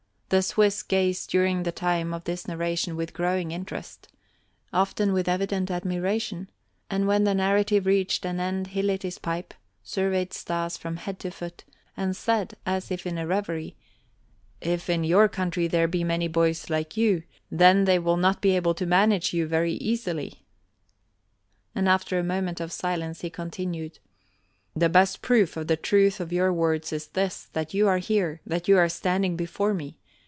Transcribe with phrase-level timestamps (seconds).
[0.37, 4.07] The Swiss gazed during the time of this narration with growing interest,
[4.71, 6.49] often with evident admiration,
[6.89, 9.53] and when the narrative reached an end he lit his pipe,
[9.83, 11.65] surveyed Stas from head to foot,
[11.97, 13.75] and said as if in a reverie:
[14.61, 18.55] "If in your country there are many boys like you, then they will not be
[18.55, 20.45] able to manage you very easily."
[21.75, 23.99] And after a moment of silence he continued:
[24.77, 28.39] "The best proof of the truth of your words is this, that you are here,
[28.45, 29.97] that you are standing before me.